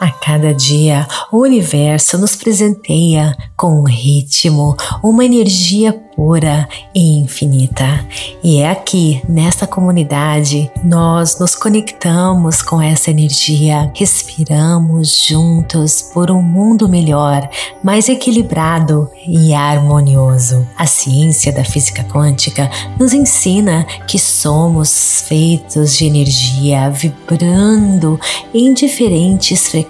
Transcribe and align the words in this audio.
A 0.00 0.12
cada 0.12 0.54
dia, 0.54 1.08
o 1.32 1.38
universo 1.38 2.16
nos 2.18 2.36
presenteia 2.36 3.36
com 3.56 3.80
um 3.80 3.84
ritmo, 3.84 4.76
uma 5.02 5.24
energia 5.24 5.92
pura 5.92 6.68
e 6.94 7.18
infinita. 7.18 8.06
E 8.42 8.58
é 8.58 8.70
aqui, 8.70 9.20
nesta 9.28 9.66
comunidade, 9.66 10.70
nós 10.84 11.40
nos 11.40 11.56
conectamos 11.56 12.62
com 12.62 12.80
essa 12.80 13.10
energia, 13.10 13.90
respiramos 13.92 15.26
juntos 15.26 16.02
por 16.14 16.30
um 16.30 16.42
mundo 16.42 16.88
melhor, 16.88 17.48
mais 17.82 18.08
equilibrado 18.08 19.10
e 19.26 19.52
harmonioso. 19.52 20.64
A 20.76 20.86
ciência 20.86 21.52
da 21.52 21.64
física 21.64 22.04
quântica 22.04 22.70
nos 23.00 23.12
ensina 23.12 23.84
que 24.06 24.18
somos 24.18 25.22
feitos 25.26 25.96
de 25.96 26.04
energia 26.06 26.88
vibrando 26.88 28.18
em 28.54 28.72
diferentes 28.72 29.66
frequências 29.66 29.87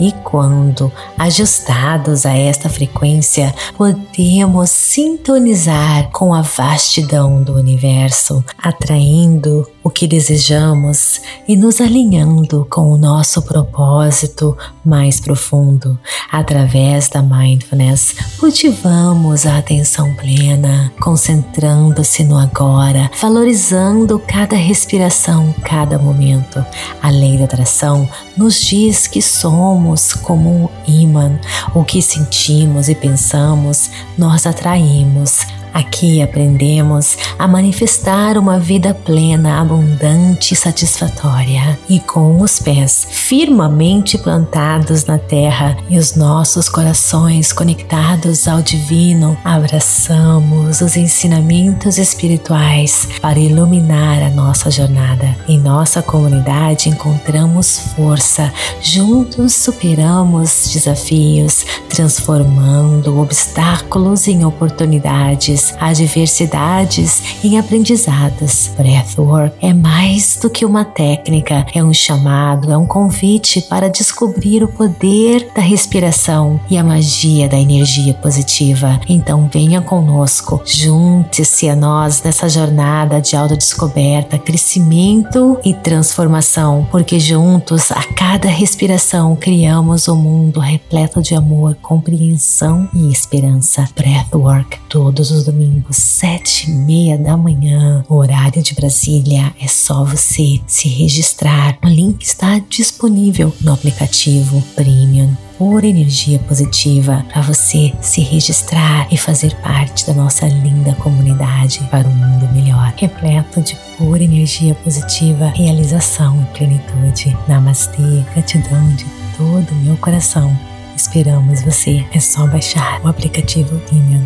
e 0.00 0.12
quando 0.24 0.90
ajustados 1.18 2.24
a 2.24 2.36
esta 2.36 2.68
frequência, 2.68 3.54
podemos 3.76 4.70
sintonizar 4.70 6.10
com 6.10 6.32
a 6.32 6.42
vastidão 6.42 7.42
do 7.42 7.54
universo, 7.54 8.44
atraindo 8.56 9.68
o 9.82 9.90
que 9.90 10.06
desejamos 10.06 11.20
e 11.46 11.56
nos 11.56 11.80
alinhando 11.80 12.66
com 12.70 12.90
o 12.90 12.96
nosso 12.96 13.42
propósito 13.42 14.56
mais 14.84 15.20
profundo. 15.20 15.98
Através 16.32 17.08
da 17.08 17.22
mindfulness, 17.22 18.14
cultivamos 18.38 19.46
a 19.46 19.58
atenção 19.58 20.14
plena, 20.14 20.92
concentrando-se 21.04 22.24
no 22.24 22.38
agora, 22.38 23.10
valorizando 23.20 24.18
cada 24.18 24.56
respiração, 24.56 25.54
cada 25.62 25.98
momento. 25.98 26.64
A 27.02 27.10
lei 27.10 27.36
da 27.36 27.44
atração 27.44 28.08
nos 28.34 28.58
diz 28.58 29.06
que 29.06 29.20
somos 29.20 30.14
como 30.14 30.48
um 30.48 30.68
imã, 30.88 31.38
o 31.74 31.84
que 31.84 32.00
sentimos 32.00 32.88
e 32.88 32.94
pensamos, 32.94 33.90
nós 34.16 34.46
atraímos. 34.46 35.40
Aqui 35.74 36.22
aprendemos 36.22 37.18
a 37.36 37.48
manifestar 37.48 38.38
uma 38.38 38.60
vida 38.60 38.94
plena, 38.94 39.60
abundante 39.60 40.54
e 40.54 40.56
satisfatória. 40.56 41.76
E 41.88 41.98
com 41.98 42.40
os 42.40 42.60
pés 42.60 43.08
firmemente 43.10 44.16
plantados 44.16 45.04
na 45.04 45.18
terra 45.18 45.76
e 45.90 45.98
os 45.98 46.14
nossos 46.14 46.68
corações 46.68 47.52
conectados 47.52 48.46
ao 48.46 48.62
divino, 48.62 49.36
abraçamos 49.44 50.80
os 50.80 50.96
ensinamentos 50.96 51.98
espirituais 51.98 53.08
para 53.20 53.40
iluminar 53.40 54.22
a 54.22 54.30
nossa 54.30 54.70
jornada. 54.70 55.36
Em 55.48 55.58
nossa 55.58 56.00
comunidade 56.00 56.88
encontramos 56.88 57.80
força, 57.96 58.52
juntos 58.80 59.56
superamos 59.56 60.70
desafios, 60.72 61.66
transformando 61.88 63.18
obstáculos 63.20 64.28
em 64.28 64.44
oportunidades 64.44 65.63
adversidades 65.78 67.22
em 67.44 67.58
aprendizados. 67.58 68.70
Breathwork 68.76 69.54
é 69.60 69.72
mais 69.72 70.36
do 70.40 70.50
que 70.50 70.64
uma 70.64 70.84
técnica, 70.84 71.66
é 71.74 71.82
um 71.82 71.92
chamado, 71.92 72.72
é 72.72 72.76
um 72.76 72.86
convite 72.86 73.62
para 73.62 73.88
descobrir 73.88 74.62
o 74.62 74.68
poder 74.68 75.48
da 75.54 75.62
respiração 75.62 76.60
e 76.68 76.76
a 76.76 76.84
magia 76.84 77.48
da 77.48 77.58
energia 77.58 78.14
positiva. 78.14 79.00
Então 79.08 79.48
venha 79.52 79.80
conosco, 79.80 80.60
junte-se 80.64 81.68
a 81.68 81.76
nós 81.76 82.22
nessa 82.22 82.48
jornada 82.48 83.20
de 83.20 83.36
autodescoberta, 83.36 84.38
crescimento 84.38 85.58
e 85.64 85.72
transformação, 85.72 86.86
porque 86.90 87.18
juntos 87.18 87.90
a 87.92 88.02
cada 88.14 88.48
respiração 88.48 89.36
criamos 89.36 90.08
um 90.08 90.16
mundo 90.16 90.60
repleto 90.60 91.22
de 91.22 91.34
amor, 91.34 91.76
compreensão 91.80 92.88
e 92.94 93.10
esperança. 93.10 93.88
Breathwork 93.94 94.78
todos 94.88 95.30
os 95.30 95.44
domingos, 95.54 95.96
sete 95.96 96.68
e 96.68 96.74
meia 96.74 97.16
da 97.16 97.36
manhã, 97.36 98.04
horário 98.08 98.60
de 98.60 98.74
Brasília. 98.74 99.54
É 99.60 99.68
só 99.68 100.04
você 100.04 100.60
se 100.66 100.88
registrar. 100.88 101.78
O 101.82 101.86
link 101.86 102.22
está 102.22 102.58
disponível 102.68 103.54
no 103.60 103.72
aplicativo 103.72 104.60
Premium 104.74 105.34
por 105.56 105.84
energia 105.84 106.40
positiva 106.40 107.24
para 107.32 107.40
você 107.40 107.92
se 108.00 108.20
registrar 108.20 109.06
e 109.12 109.16
fazer 109.16 109.54
parte 109.62 110.04
da 110.04 110.12
nossa 110.12 110.48
linda 110.48 110.92
comunidade 110.94 111.78
para 111.88 112.08
um 112.08 112.14
mundo 112.14 112.52
melhor, 112.52 112.92
repleto 112.96 113.62
de 113.62 113.76
pura 113.96 114.24
energia 114.24 114.74
positiva, 114.74 115.52
realização 115.54 116.42
e 116.42 116.58
plenitude. 116.58 117.36
Namastê, 117.46 118.24
gratidão 118.34 118.94
de 118.96 119.06
todo 119.36 119.70
o 119.70 119.76
meu 119.76 119.96
coração. 119.98 120.73
Esperamos 120.96 121.62
você. 121.62 122.04
É 122.12 122.20
só 122.20 122.46
baixar 122.46 123.00
o 123.02 123.08
aplicativo 123.08 123.80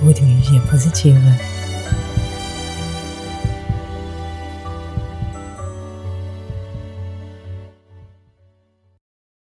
por 0.00 0.16
Energia 0.16 0.60
Positiva. 0.62 1.61